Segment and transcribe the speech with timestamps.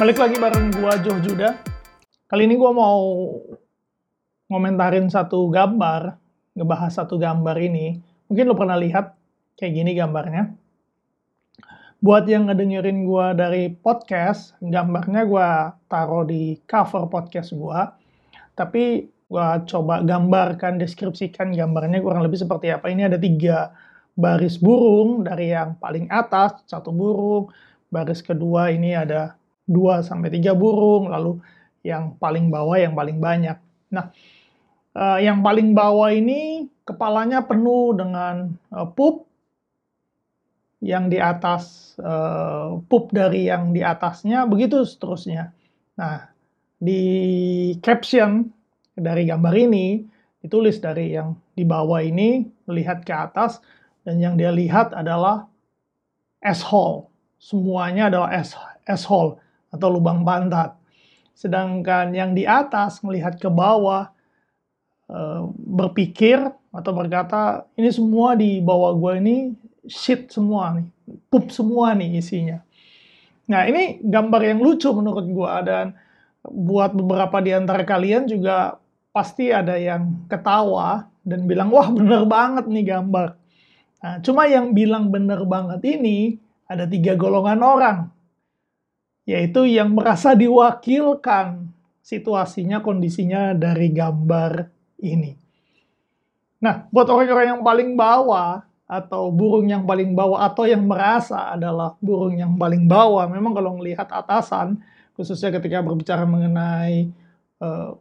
[0.00, 1.60] Balik lagi bareng gua Joh Juda.
[2.24, 3.36] Kali ini gua mau
[4.48, 6.16] ngomentarin satu gambar,
[6.56, 8.00] ngebahas satu gambar ini.
[8.32, 9.12] Mungkin lo pernah lihat
[9.60, 10.56] kayak gini gambarnya.
[12.00, 17.92] Buat yang ngedengerin gua dari podcast, gambarnya gua taruh di cover podcast gua.
[18.56, 22.88] Tapi gua coba gambarkan, deskripsikan gambarnya kurang lebih seperti apa.
[22.88, 23.68] Ini ada tiga
[24.16, 27.52] baris burung dari yang paling atas, satu burung,
[27.92, 29.36] baris kedua ini ada
[29.68, 31.40] 2 sampai 3 burung, lalu
[31.84, 33.56] yang paling bawah yang paling banyak.
[33.92, 34.12] Nah,
[34.94, 39.26] uh, yang paling bawah ini kepalanya penuh dengan uh, pup,
[40.80, 45.52] yang di atas uh, pup dari yang di atasnya, begitu seterusnya.
[46.00, 46.24] Nah,
[46.80, 47.02] di
[47.84, 48.48] caption
[48.96, 50.00] dari gambar ini
[50.40, 53.60] ditulis dari yang di bawah ini melihat ke atas
[54.08, 55.44] dan yang dia lihat adalah
[56.40, 57.12] asshole.
[57.36, 58.32] Semuanya adalah
[58.88, 59.36] asshole
[59.70, 60.76] atau lubang pantat.
[61.32, 64.10] Sedangkan yang di atas melihat ke bawah
[65.08, 69.36] eh, berpikir atau berkata ini semua di bawah gue ini
[69.88, 70.86] shit semua nih,
[71.32, 72.60] pup semua nih isinya.
[73.50, 75.98] Nah ini gambar yang lucu menurut gue dan
[76.46, 78.78] buat beberapa di antara kalian juga
[79.10, 83.28] pasti ada yang ketawa dan bilang wah bener banget nih gambar.
[84.00, 87.98] Nah, cuma yang bilang bener banget ini ada tiga golongan orang
[89.30, 91.70] yaitu yang merasa diwakilkan
[92.02, 94.66] situasinya, kondisinya dari gambar
[94.98, 95.38] ini.
[96.58, 101.94] Nah, buat orang-orang yang paling bawah, atau burung yang paling bawah, atau yang merasa adalah
[102.02, 104.82] burung yang paling bawah, memang kalau melihat atasan,
[105.14, 107.14] khususnya ketika berbicara mengenai
[107.62, 107.94] uh,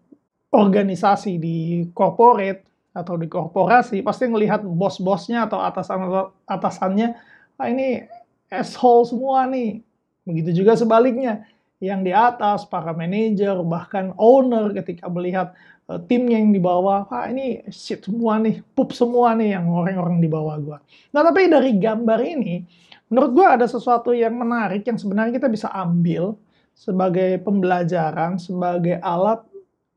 [0.50, 6.10] organisasi di corporate atau di korporasi, pasti melihat bos-bosnya atau atasan
[6.50, 7.14] atasannya,
[7.62, 8.02] ah ini
[8.50, 9.86] asshole semua nih,
[10.30, 11.50] Begitu juga sebaliknya,
[11.80, 15.56] yang di atas, para manajer, bahkan owner ketika melihat
[15.88, 20.20] uh, timnya yang di bawah, wah ini shit semua nih, pup semua nih yang orang-orang
[20.20, 20.78] di bawah gua.
[21.16, 22.68] Nah tapi dari gambar ini,
[23.08, 26.36] menurut gua ada sesuatu yang menarik yang sebenarnya kita bisa ambil
[26.76, 29.40] sebagai pembelajaran, sebagai alat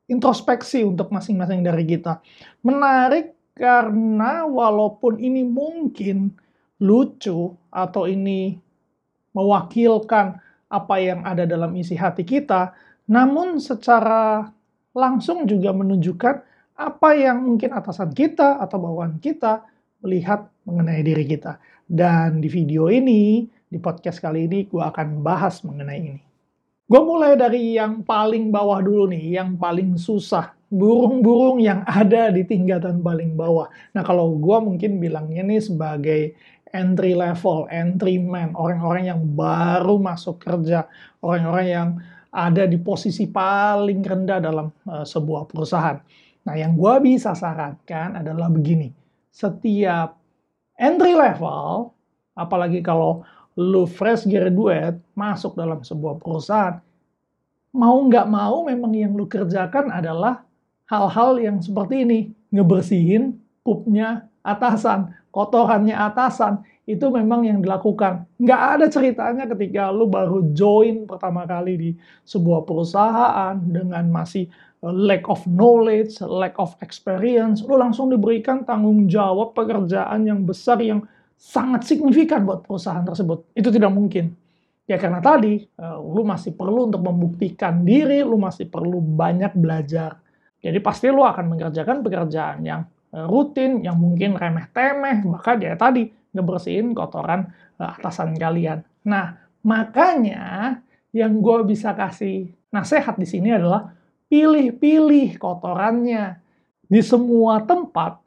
[0.07, 2.23] introspeksi untuk masing-masing dari kita.
[2.63, 6.31] Menarik karena walaupun ini mungkin
[6.79, 8.59] lucu atau ini
[9.33, 10.41] mewakilkan
[10.73, 12.73] apa yang ada dalam isi hati kita,
[13.09, 14.49] namun secara
[14.97, 16.35] langsung juga menunjukkan
[16.77, 19.65] apa yang mungkin atasan kita atau bawahan kita
[20.01, 21.61] melihat mengenai diri kita.
[21.85, 26.23] Dan di video ini, di podcast kali ini, gue akan bahas mengenai ini.
[26.89, 30.53] Gue mulai dari yang paling bawah dulu nih, yang paling susah.
[30.73, 33.69] Burung-burung yang ada di tingkatan paling bawah.
[33.93, 36.33] Nah kalau gue mungkin bilangnya nih sebagai
[36.73, 40.89] entry level, entry man, orang-orang yang baru masuk kerja,
[41.21, 41.89] orang-orang yang
[42.33, 46.01] ada di posisi paling rendah dalam uh, sebuah perusahaan.
[46.43, 48.89] Nah, yang gue bisa sarankan adalah begini.
[49.29, 50.17] Setiap
[50.81, 51.93] entry level,
[52.33, 53.23] apalagi kalau
[53.55, 56.81] lu fresh graduate masuk dalam sebuah perusahaan,
[57.77, 60.41] mau nggak mau memang yang lu kerjakan adalah
[60.89, 62.21] hal-hal yang seperti ini.
[62.53, 68.29] Ngebersihin pupnya atasan, kotorannya atasan, itu memang yang dilakukan.
[68.37, 71.91] Nggak ada ceritanya ketika lu baru join pertama kali di
[72.27, 74.51] sebuah perusahaan dengan masih
[74.85, 80.79] uh, lack of knowledge, lack of experience, lu langsung diberikan tanggung jawab pekerjaan yang besar
[80.85, 81.01] yang
[81.39, 83.57] sangat signifikan buat perusahaan tersebut.
[83.57, 84.35] Itu tidak mungkin.
[84.91, 90.19] Ya karena tadi, uh, lu masih perlu untuk membuktikan diri, lu masih perlu banyak belajar.
[90.63, 92.83] Jadi pasti lu akan mengerjakan pekerjaan yang
[93.13, 98.81] rutin, yang mungkin remeh-temeh, bahkan ya tadi, ngebersihin kotoran uh, atasan kalian.
[99.05, 100.81] Nah, makanya
[101.13, 103.93] yang gue bisa kasih nasihat di sini adalah
[104.33, 106.41] pilih-pilih kotorannya.
[106.89, 108.21] Di semua tempat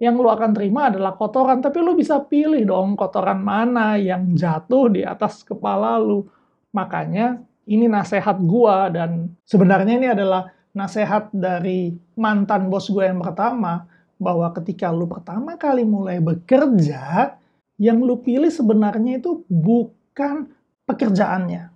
[0.00, 4.88] yang lu akan terima adalah kotoran, tapi lu bisa pilih dong kotoran mana yang jatuh
[4.88, 6.24] di atas kepala lu.
[6.72, 13.89] Makanya ini nasihat gue dan sebenarnya ini adalah nasihat dari mantan bos gue yang pertama
[14.20, 17.34] bahwa ketika lu pertama kali mulai bekerja,
[17.80, 20.52] yang lu pilih sebenarnya itu bukan
[20.84, 21.72] pekerjaannya.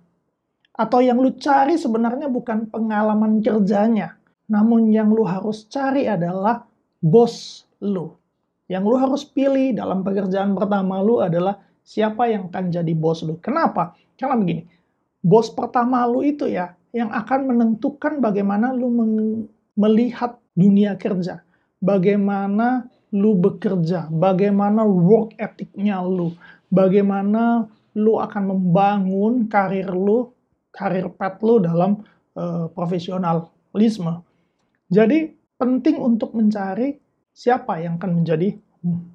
[0.77, 4.13] Atau yang lu cari sebenarnya bukan pengalaman kerjanya.
[4.45, 6.61] Namun yang lu harus cari adalah
[7.01, 8.13] bos lu.
[8.69, 13.41] Yang lu harus pilih dalam pekerjaan pertama lu adalah siapa yang akan jadi bos lu.
[13.41, 13.97] Kenapa?
[14.13, 14.63] Karena begini,
[15.25, 18.93] bos pertama lu itu ya yang akan menentukan bagaimana lu
[19.73, 21.41] melihat dunia kerja
[21.85, 26.33] bagaimana lu bekerja, bagaimana work ethicnya lu,
[26.73, 30.35] bagaimana lu akan membangun karir lu
[30.75, 32.03] karir path lo dalam
[32.35, 34.19] uh, profesionalisme.
[34.91, 36.99] Jadi penting untuk mencari
[37.31, 38.51] siapa yang akan menjadi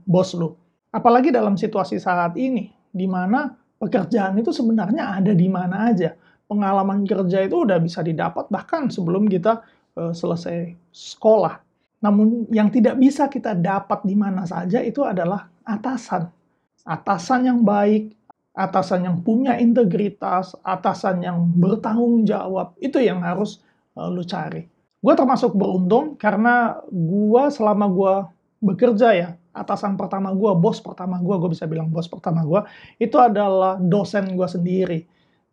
[0.09, 0.57] bos lo.
[0.91, 6.17] Apalagi dalam situasi saat ini, di mana pekerjaan itu sebenarnya ada di mana aja.
[6.51, 9.63] Pengalaman kerja itu udah bisa didapat bahkan sebelum kita
[10.01, 11.70] uh, selesai sekolah.
[12.01, 16.33] Namun yang tidak bisa kita dapat di mana saja itu adalah atasan.
[16.81, 18.17] Atasan yang baik,
[18.57, 23.61] atasan yang punya integritas, atasan yang bertanggung jawab, itu yang harus
[23.95, 24.65] uh, lu cari.
[25.01, 28.15] Gue termasuk beruntung karena gue selama gue
[28.61, 32.61] bekerja ya, atasan pertama gue, bos pertama gue, gue bisa bilang bos pertama gue,
[33.01, 35.01] itu adalah dosen gue sendiri.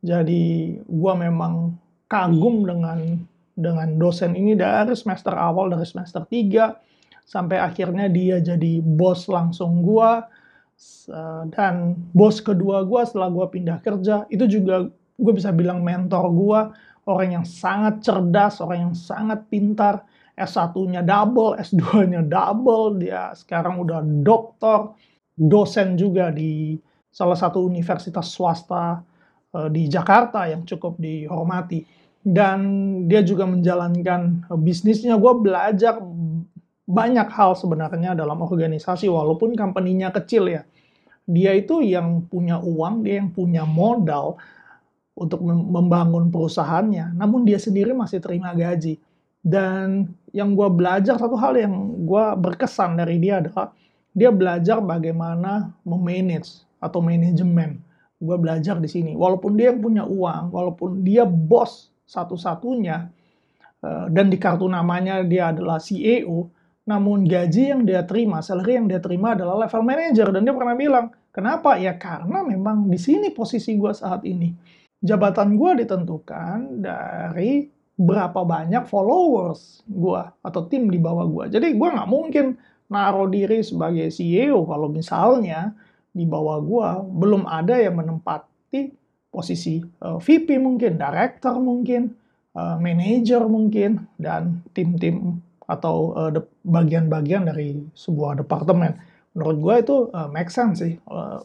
[0.04, 1.76] Jadi gue memang
[2.08, 3.24] kagum dengan
[3.58, 9.82] dengan dosen ini dari semester awal, dari semester 3, sampai akhirnya dia jadi bos langsung
[9.82, 10.12] gue,
[11.58, 14.86] dan bos kedua gue setelah gue pindah kerja itu juga
[15.18, 16.60] gue bisa bilang mentor gue
[17.10, 20.06] orang yang sangat cerdas orang yang sangat pintar.
[20.38, 24.94] S1-nya double S2-nya double dia sekarang udah doktor
[25.34, 26.78] dosen juga di
[27.10, 29.02] salah satu universitas swasta
[29.58, 31.82] uh, di Jakarta yang cukup dihormati
[32.28, 32.60] dan
[33.08, 35.96] dia juga menjalankan bisnisnya gue belajar
[36.84, 40.68] banyak hal sebenarnya dalam organisasi walaupun company-nya kecil ya.
[41.24, 44.36] Dia itu yang punya uang, dia yang punya modal
[45.16, 49.00] untuk membangun perusahaannya, namun dia sendiri masih terima gaji.
[49.40, 53.72] Dan yang gue belajar, satu hal yang gue berkesan dari dia adalah
[54.12, 57.80] dia belajar bagaimana memanage atau manajemen.
[58.20, 59.16] Gue belajar di sini.
[59.16, 62.98] Walaupun dia yang punya uang, walaupun dia bos satu-satunya,
[63.84, 66.48] eh, dan di kartu namanya dia adalah CEO,
[66.88, 70.32] namun gaji yang dia terima, salary yang dia terima adalah level manager.
[70.32, 71.06] Dan dia pernah bilang,
[71.36, 71.76] kenapa?
[71.76, 74.56] Ya karena memang di sini posisi gue saat ini.
[75.04, 77.68] Jabatan gue ditentukan dari
[77.98, 81.60] berapa banyak followers gue atau tim di bawah gue.
[81.60, 82.56] Jadi gue nggak mungkin
[82.88, 85.76] naruh diri sebagai CEO kalau misalnya
[86.16, 88.96] di bawah gue belum ada yang menempati
[89.38, 92.10] posisi uh, eh, VP mungkin, director mungkin,
[92.58, 95.38] uh, manager mungkin, dan tim-tim
[95.70, 96.34] atau uh,
[96.66, 98.98] bagian-bagian dari sebuah departemen.
[99.38, 100.98] Menurut gue itu uh, make sense sih.
[101.06, 101.38] Uh,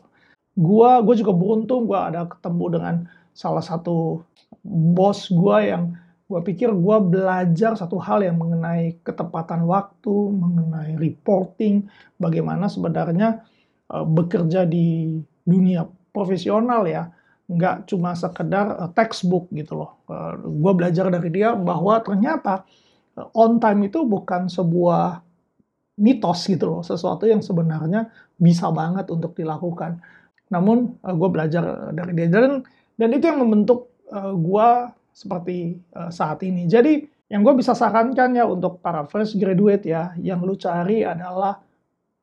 [0.56, 2.94] gue gue juga beruntung gue ada ketemu dengan
[3.32, 4.20] salah satu
[4.64, 5.96] bos gue yang
[6.28, 11.84] gue pikir gue belajar satu hal yang mengenai ketepatan waktu, mengenai reporting,
[12.16, 13.44] bagaimana sebenarnya
[13.92, 17.12] uh, bekerja di dunia profesional ya,
[17.56, 20.00] nggak cuma sekedar uh, textbook gitu loh.
[20.08, 22.64] Uh, gue belajar dari dia bahwa ternyata
[23.36, 25.20] on time itu bukan sebuah
[26.00, 28.08] mitos gitu loh, sesuatu yang sebenarnya
[28.40, 30.00] bisa banget untuk dilakukan.
[30.48, 32.64] Namun gue belajar dari dia dan
[32.96, 34.68] dan itu yang membentuk gue
[35.12, 35.76] seperti
[36.08, 36.64] saat ini.
[36.64, 41.60] Jadi yang gue bisa sarankan ya untuk para fresh graduate ya, yang lu cari adalah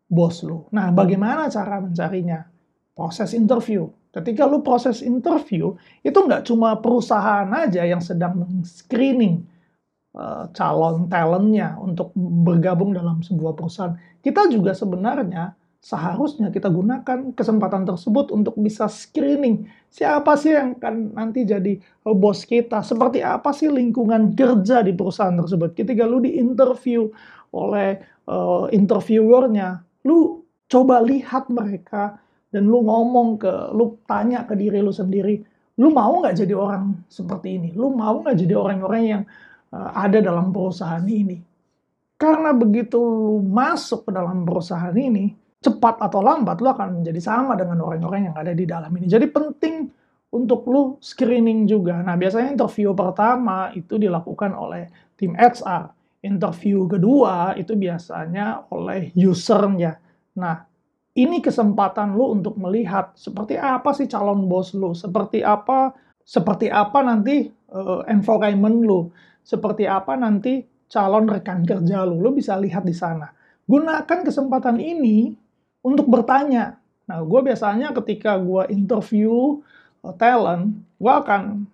[0.06, 0.70] bos lu.
[0.70, 2.46] Nah, bagaimana cara mencarinya?
[2.94, 3.90] Proses interview.
[4.10, 9.46] Ketika lu proses interview, itu nggak cuma perusahaan aja yang sedang screening
[10.10, 13.94] Eh, calon talentnya untuk bergabung dalam sebuah perusahaan.
[14.26, 21.14] Kita juga sebenarnya seharusnya kita gunakan kesempatan tersebut untuk bisa screening siapa sih yang akan
[21.14, 25.78] nanti jadi bos kita, seperti apa sih lingkungan kerja di perusahaan tersebut.
[25.78, 27.14] Ketika lu di interview
[27.54, 32.18] oleh uh, interviewernya, lu coba lihat mereka
[32.50, 35.42] dan lu ngomong ke, lu tanya ke diri lu sendiri,
[35.80, 37.70] lu mau nggak jadi orang seperti ini?
[37.74, 39.24] Lu mau nggak jadi orang-orang yang
[39.70, 41.38] Eh, ada dalam perusahaan ini.
[42.18, 45.30] Karena begitu lu masuk ke dalam perusahaan ini,
[45.62, 49.06] cepat atau lambat lu akan menjadi sama dengan orang-orang yang ada di dalam ini.
[49.06, 49.86] Jadi penting
[50.34, 52.02] untuk lu screening juga.
[52.02, 55.94] Nah, biasanya interview pertama itu dilakukan oleh tim HR.
[56.26, 60.02] Interview kedua itu biasanya oleh usernya.
[60.36, 60.66] Nah,
[61.18, 65.96] ini kesempatan lu untuk melihat seperti apa sih calon bos lu, seperti apa
[66.30, 69.10] seperti apa nanti uh, environment lu,
[69.42, 72.22] seperti apa nanti calon rekan kerja lu.
[72.22, 73.34] Lu bisa lihat di sana.
[73.66, 75.34] Gunakan kesempatan ini
[75.82, 76.78] untuk bertanya.
[77.10, 79.58] Nah, gue biasanya ketika gue interview
[80.06, 81.66] uh, talent, gue akan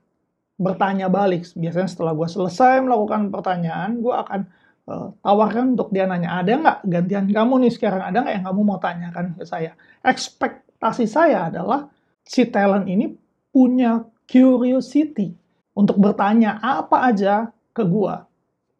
[0.56, 1.44] bertanya balik.
[1.51, 4.48] Biasanya setelah gue selesai melakukan pertanyaan, gue akan
[4.89, 8.01] uh, tawarkan untuk dia nanya, ada nggak gantian kamu nih sekarang?
[8.06, 9.74] Ada nggak yang kamu mau tanyakan ke saya?
[10.06, 11.89] Ekspektasi saya adalah
[12.25, 13.13] si talent ini
[13.54, 15.34] punya curiosity
[15.77, 18.25] untuk bertanya apa aja ke gua.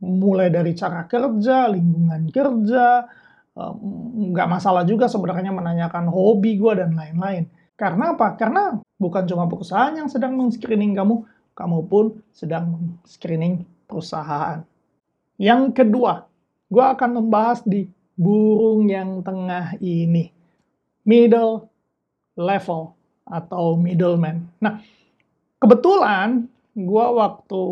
[0.02, 3.08] Mulai dari cara kerja, lingkungan kerja,
[4.16, 7.48] nggak masalah juga sebenarnya menanyakan hobi gua dan lain-lain.
[7.76, 8.40] Karena apa?
[8.40, 14.64] Karena bukan cuma perusahaan yang sedang men-screening kamu, kamu pun sedang screening perusahaan.
[15.36, 16.28] Yang kedua,
[16.72, 20.32] gue akan membahas di burung yang tengah ini.
[21.06, 21.68] Middle
[22.40, 22.96] level
[23.28, 24.48] atau middleman.
[24.64, 24.80] Nah,
[25.60, 27.64] kebetulan gue waktu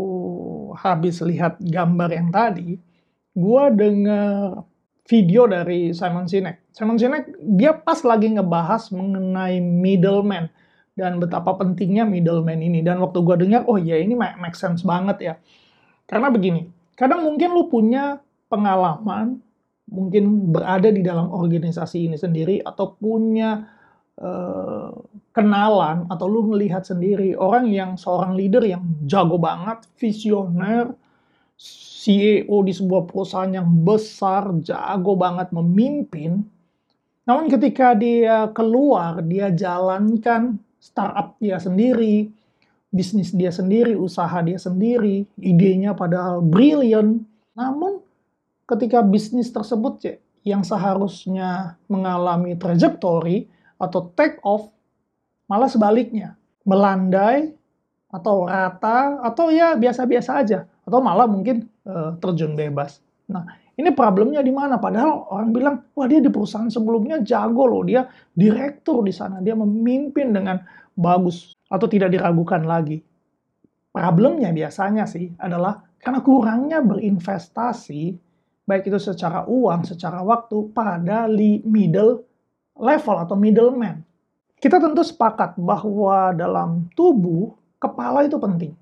[0.79, 2.79] habis lihat gambar yang tadi,
[3.33, 4.63] gue dengar
[5.03, 6.71] video dari Simon Sinek.
[6.71, 10.47] Simon Sinek dia pas lagi ngebahas mengenai middleman
[10.95, 12.81] dan betapa pentingnya middleman ini.
[12.81, 15.33] Dan waktu gue dengar, oh ya ini make sense banget ya.
[16.07, 19.41] Karena begini, kadang mungkin lu punya pengalaman,
[19.89, 23.65] mungkin berada di dalam organisasi ini sendiri, atau punya
[24.21, 24.93] uh,
[25.33, 30.93] kenalan, atau lu melihat sendiri orang yang seorang leader yang jago banget, visioner,
[31.57, 36.43] CEO di sebuah perusahaan yang besar, jago banget memimpin,
[37.23, 42.27] namun ketika dia keluar, dia jalankan startup dia sendiri,
[42.93, 47.25] bisnis dia sendiri, usaha dia sendiri, idenya padahal brilliant.
[47.57, 48.05] Namun
[48.69, 53.49] ketika bisnis tersebut ya, yang seharusnya mengalami trajectory
[53.81, 54.69] atau take off,
[55.49, 57.57] malah sebaliknya, melandai
[58.13, 63.01] atau rata atau ya biasa-biasa aja atau malah mungkin uh, terjun bebas.
[63.25, 64.77] Nah, ini problemnya di mana?
[64.77, 68.05] Padahal orang bilang, wah dia di perusahaan sebelumnya jago loh, dia
[68.37, 70.61] direktur di sana, dia memimpin dengan
[70.93, 73.01] bagus atau tidak diragukan lagi.
[73.89, 78.13] Problemnya biasanya sih adalah karena kurangnya berinvestasi,
[78.69, 81.25] baik itu secara uang, secara waktu, pada
[81.65, 82.21] middle
[82.77, 84.05] level atau middleman.
[84.61, 87.51] Kita tentu sepakat bahwa dalam tubuh,
[87.81, 88.73] kepala itu penting.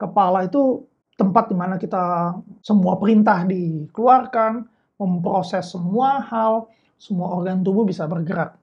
[0.00, 0.84] Kepala itu
[1.16, 2.32] tempat di mana kita
[2.64, 4.64] semua perintah dikeluarkan,
[4.96, 8.56] memproses semua hal, semua organ tubuh bisa bergerak.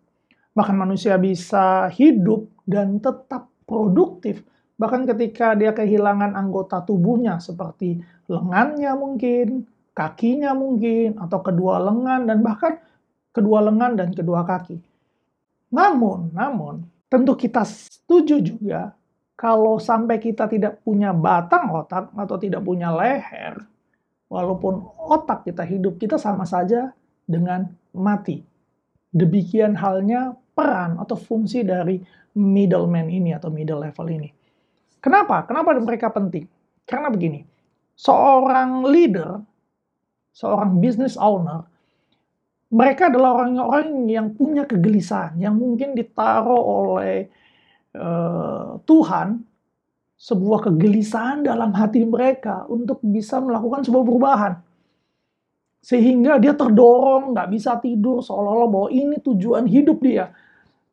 [0.57, 4.41] Bahkan manusia bisa hidup dan tetap produktif.
[4.79, 8.00] Bahkan ketika dia kehilangan anggota tubuhnya seperti
[8.31, 12.79] lengannya mungkin, kakinya mungkin, atau kedua lengan dan bahkan
[13.36, 14.79] kedua lengan dan kedua kaki.
[15.74, 18.95] Namun, namun, tentu kita setuju juga
[19.38, 23.59] kalau sampai kita tidak punya batang otak atau tidak punya leher,
[24.31, 26.93] walaupun otak kita hidup, kita sama saja
[27.27, 28.41] dengan mati.
[29.12, 32.01] Demikian halnya peran atau fungsi dari
[32.33, 34.29] middleman ini atau middle level ini.
[34.97, 35.45] Kenapa?
[35.45, 36.49] Kenapa mereka penting?
[36.89, 37.45] Karena begini,
[37.93, 39.37] seorang leader,
[40.33, 41.61] seorang business owner,
[42.73, 47.29] mereka adalah orang-orang yang punya kegelisahan, yang mungkin ditaruh oleh
[47.97, 49.41] Eh, Tuhan
[50.17, 54.53] sebuah kegelisahan dalam hati mereka untuk bisa melakukan sebuah perubahan.
[55.81, 60.33] Sehingga dia terdorong, nggak bisa tidur, seolah-olah bahwa ini tujuan hidup dia.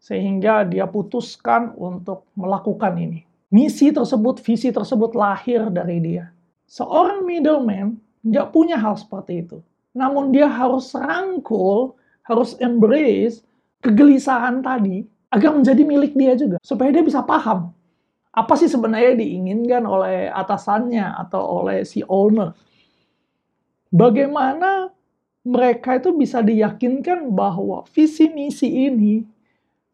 [0.04, 3.24] Sehingga dia putuskan untuk melakukan ini.
[3.48, 6.28] Misi tersebut, visi tersebut lahir dari dia.
[6.68, 9.64] Seorang middleman nggak punya hal seperti itu.
[9.96, 11.96] Namun dia harus rangkul,
[12.28, 13.40] harus embrace
[13.80, 17.72] kegelisahan tadi agar menjadi milik dia juga supaya dia bisa paham
[18.34, 22.50] apa sih sebenarnya diinginkan oleh atasannya atau oleh si owner.
[23.94, 24.90] Bagaimana
[25.46, 29.22] mereka itu bisa diyakinkan bahwa visi misi ini,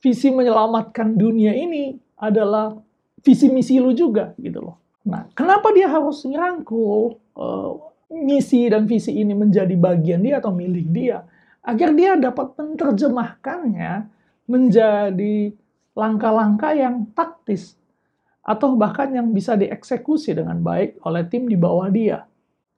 [0.01, 2.77] visi menyelamatkan dunia ini adalah
[3.21, 4.77] visi misi lu juga gitu loh.
[5.05, 7.73] Nah, kenapa dia harus ngerangkul uh,
[8.13, 11.25] misi dan visi ini menjadi bagian dia atau milik dia?
[11.61, 13.93] Agar dia dapat menerjemahkannya
[14.49, 15.53] menjadi
[15.93, 17.77] langkah-langkah yang taktis
[18.41, 22.25] atau bahkan yang bisa dieksekusi dengan baik oleh tim di bawah dia.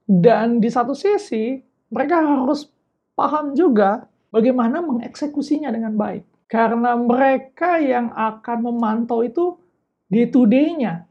[0.03, 2.67] Dan di satu sisi, mereka harus
[3.15, 6.32] paham juga bagaimana mengeksekusinya dengan baik.
[6.53, 9.57] Karena mereka yang akan memantau itu
[10.05, 11.09] day to day-nya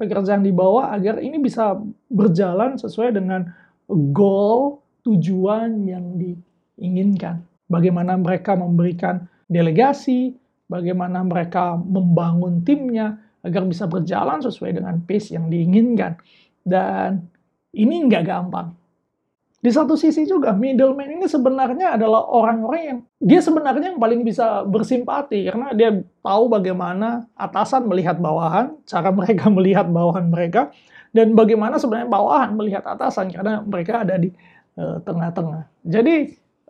[0.00, 1.76] pekerjaan di bawah agar ini bisa
[2.08, 3.44] berjalan sesuai dengan
[4.16, 7.44] goal, tujuan yang diinginkan.
[7.68, 10.32] Bagaimana mereka memberikan delegasi,
[10.72, 16.16] bagaimana mereka membangun timnya agar bisa berjalan sesuai dengan pace yang diinginkan.
[16.64, 17.28] Dan
[17.76, 18.72] ini nggak gampang.
[19.58, 24.62] Di satu sisi juga, middleman ini sebenarnya adalah orang-orang yang dia sebenarnya yang paling bisa
[24.62, 30.70] bersimpati karena dia tahu bagaimana atasan melihat bawahan, cara mereka melihat bawahan mereka,
[31.10, 34.30] dan bagaimana sebenarnya bawahan melihat atasan karena mereka ada di
[34.78, 35.66] eh, tengah-tengah.
[35.82, 36.16] Jadi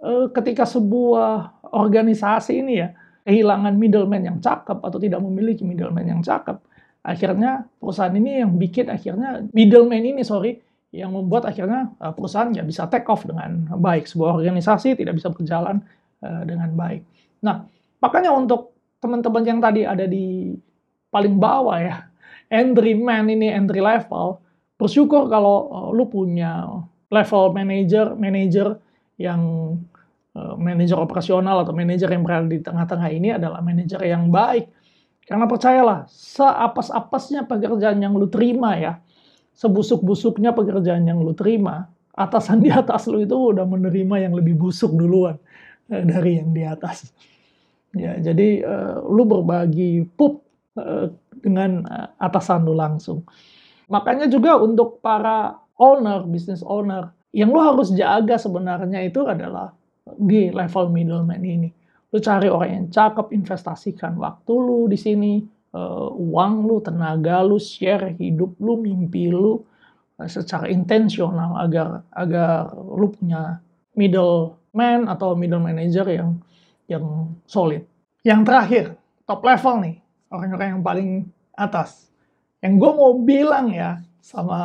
[0.02, 2.88] uh, ketika sebuah organisasi ini ya
[3.28, 6.57] kehilangan middleman yang cakep atau tidak memiliki middleman yang cakep,
[7.04, 12.64] akhirnya perusahaan ini yang bikin akhirnya middleman ini sorry yang membuat akhirnya uh, perusahaan nggak
[12.64, 15.85] bisa take off dengan baik, sebuah organisasi tidak bisa berjalan
[16.25, 17.04] uh, dengan baik.
[17.45, 17.68] Nah,
[18.00, 20.57] makanya untuk teman-teman yang tadi ada di
[21.12, 22.09] paling bawah ya,
[22.61, 24.40] entry man ini entry level,
[24.80, 26.64] bersyukur kalau uh, lu punya
[27.12, 28.76] level manager, manager
[29.21, 29.42] yang
[30.38, 34.71] manajer operasional atau manajer yang berada di tengah-tengah ini adalah manajer yang baik.
[35.26, 39.02] Karena percayalah, seapas-apasnya pekerjaan yang lu terima ya,
[39.58, 44.94] sebusuk-busuknya pekerjaan yang lu terima, atasan di atas lu itu udah menerima yang lebih busuk
[44.94, 45.34] duluan
[45.90, 47.10] uh, dari yang di atas.
[47.96, 50.46] Ya, jadi uh, lu berbagi pup
[50.78, 51.10] uh,
[51.42, 51.82] dengan
[52.22, 53.26] atasan lu langsung.
[53.90, 59.72] Makanya juga untuk para owner, business owner, yang lu harus jaga sebenarnya itu adalah
[60.18, 61.70] di level middleman ini.
[62.08, 65.32] Lu cari orang yang cakep, investasikan waktu lu di sini,
[65.75, 69.60] uh, uang lu, tenaga lu, share hidup lu, mimpi lu
[70.20, 73.60] uh, secara intensional agar agar lu punya
[73.98, 76.38] middleman atau middle manager yang
[76.88, 77.04] yang
[77.44, 77.84] solid.
[78.25, 78.84] Yang terakhir,
[79.28, 79.96] top level nih,
[80.32, 81.10] orang-orang yang paling
[81.54, 82.08] atas.
[82.58, 84.60] Yang gue mau bilang ya, sama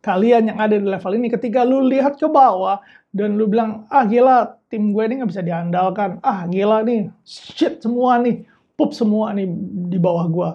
[0.00, 2.80] kalian yang ada di level ini ketika lu lihat ke bawah
[3.12, 7.84] dan lu bilang ah gila tim gue ini nggak bisa diandalkan ah gila nih shit
[7.84, 9.48] semua nih pup semua nih
[9.90, 10.50] di bawah gue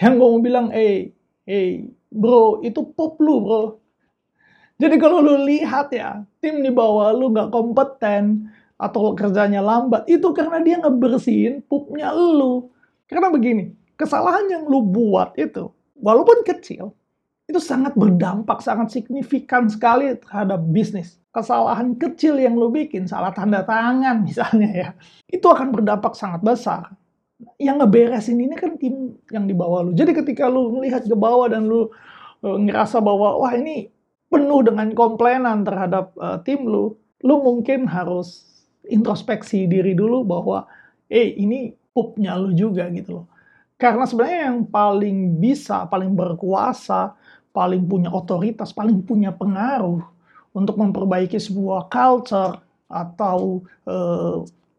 [0.00, 1.12] yang gue mau bilang eh
[1.44, 3.62] hey, bro itu pup lu bro
[4.80, 8.48] jadi kalau lu lihat ya tim di bawah lu nggak kompeten
[8.80, 12.72] atau kerjanya lambat itu karena dia ngebersihin pupnya lu
[13.06, 15.68] karena begini kesalahan yang lu buat itu
[16.00, 16.96] walaupun kecil
[17.50, 21.18] itu sangat berdampak, sangat signifikan sekali terhadap bisnis.
[21.34, 24.88] Kesalahan kecil yang lo bikin, salah tanda tangan misalnya ya,
[25.26, 26.94] itu akan berdampak sangat besar.
[27.56, 29.90] Yang ngeberesin ini kan tim yang di bawah lo.
[29.96, 31.88] Jadi ketika lo melihat ke bawah dan lo
[32.44, 33.88] uh, ngerasa bahwa wah ini
[34.28, 38.46] penuh dengan komplainan terhadap uh, tim lo, lo mungkin harus
[38.86, 40.68] introspeksi diri dulu bahwa
[41.10, 43.26] eh ini pupnya lo juga gitu loh.
[43.80, 47.16] Karena sebenarnya yang paling bisa, paling berkuasa,
[47.50, 50.04] paling punya otoritas, paling punya pengaruh
[50.52, 53.96] untuk memperbaiki sebuah culture atau e,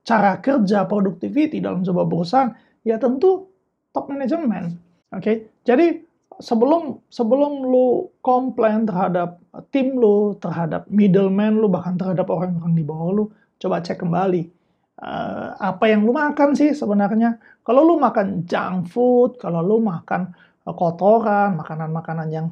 [0.01, 3.49] cara kerja productivity dalam sebuah perusahaan, ya tentu
[3.93, 4.77] top management.
[5.11, 5.35] Oke, okay?
[5.67, 5.99] jadi
[6.39, 9.37] sebelum sebelum lu komplain terhadap
[9.69, 13.25] tim lu, terhadap middleman lu, bahkan terhadap orang-orang di bawah lu,
[13.59, 14.61] coba cek kembali
[15.01, 17.37] uh, apa yang lu makan sih sebenarnya.
[17.61, 20.33] Kalau lu makan junk food, kalau lu makan
[20.65, 22.47] kotoran, makanan-makanan yang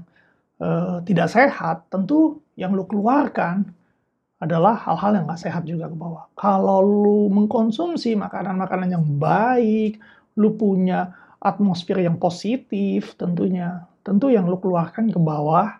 [0.61, 3.69] uh, tidak sehat, tentu yang lu keluarkan
[4.39, 6.31] adalah hal-hal yang gak sehat juga ke bawah.
[6.39, 9.99] Kalau lu mengkonsumsi makanan-makanan yang baik,
[10.39, 11.11] lu punya
[11.43, 15.75] atmosfer yang positif tentunya, tentu yang lu keluarkan ke bawah,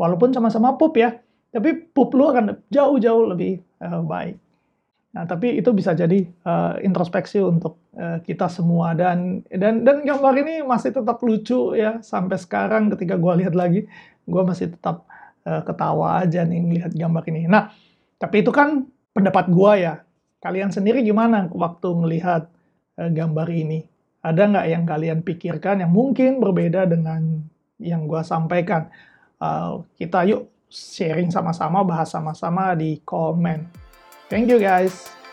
[0.00, 1.20] walaupun sama-sama pup ya,
[1.52, 4.40] tapi pup lu akan jauh-jauh lebih uh, baik.
[5.16, 10.44] Nah, tapi itu bisa jadi uh, introspeksi untuk uh, kita semua dan dan dan gambar
[10.44, 13.88] ini masih tetap lucu ya sampai sekarang ketika gue lihat lagi,
[14.28, 15.08] gue masih tetap
[15.46, 17.46] uh, ketawa aja nih melihat gambar ini.
[17.46, 17.70] Nah,
[18.18, 19.94] tapi itu kan pendapat gue ya.
[20.42, 22.50] Kalian sendiri gimana waktu melihat
[22.98, 23.86] uh, gambar ini?
[24.26, 27.46] Ada nggak yang kalian pikirkan yang mungkin berbeda dengan
[27.78, 28.90] yang gue sampaikan?
[29.38, 33.70] Uh, kita yuk sharing sama-sama, bahas sama-sama di komen.
[34.26, 35.25] Thank you guys.